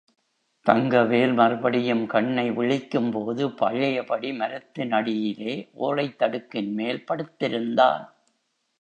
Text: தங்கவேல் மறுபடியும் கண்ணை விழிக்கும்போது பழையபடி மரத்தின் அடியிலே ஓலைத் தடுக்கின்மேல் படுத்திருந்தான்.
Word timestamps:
தங்கவேல் 0.65 1.33
மறுபடியும் 1.33 2.05
கண்ணை 2.05 2.51
விழிக்கும்போது 2.51 3.49
பழையபடி 3.55 4.33
மரத்தின் 4.33 4.91
அடியிலே 4.91 5.69
ஓலைத் 5.73 6.21
தடுக்கின்மேல் 6.21 7.05
படுத்திருந்தான். 7.11 8.05